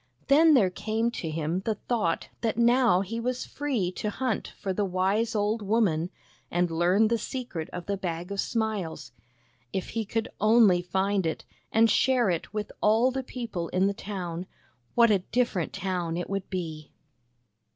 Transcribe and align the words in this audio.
Then 0.29 0.55
there 0.55 0.71
came 0.71 1.11
to 1.11 1.29
him 1.29 1.59
the 1.59 1.75
thought 1.75 2.29
that 2.41 2.57
now 2.57 3.01
he 3.01 3.19
was 3.19 3.45
free 3.45 3.91
to 3.91 4.09
hunt 4.09 4.47
for 4.59 4.73
the 4.73 4.83
wise 4.83 5.35
old 5.35 5.61
woman, 5.61 6.09
and 6.49 6.71
learn 6.71 7.07
the 7.07 7.19
secret 7.19 7.69
of 7.71 7.85
the 7.85 7.97
Bag 7.97 8.31
of 8.31 8.39
Smiles. 8.39 9.11
If 9.71 9.89
he 9.89 10.03
could 10.03 10.27
only 10.39 10.81
find 10.81 11.27
it, 11.27 11.45
and 11.71 11.87
share 11.87 12.31
it 12.31 12.51
with 12.51 12.71
all 12.81 13.11
the 13.11 13.21
people 13.21 13.67
in 13.67 13.85
the 13.85 13.93
town, 13.93 14.47
what 14.95 15.11
a 15.11 15.19
different 15.19 15.71
town 15.71 16.17
it 16.17 16.27
would 16.31 16.49
be! 16.49 16.89